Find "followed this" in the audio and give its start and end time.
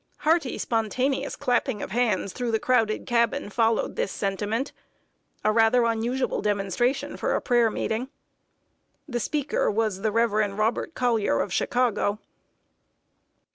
3.51-4.11